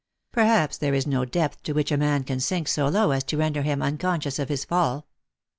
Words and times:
Perhaps 0.31 0.79
there 0.79 0.95
is 0.95 1.05
no 1.05 1.25
depth 1.25 1.61
to 1.61 1.73
which 1.73 1.91
a 1.91 1.95
man 1.95 2.23
can 2.23 2.39
sink 2.39 2.67
so 2.67 2.87
low 2.87 3.11
as 3.11 3.23
to 3.25 3.37
render 3.37 3.61
him 3.61 3.83
unconscious 3.83 4.39
of 4.39 4.49
his 4.49 4.65
fall. 4.65 5.05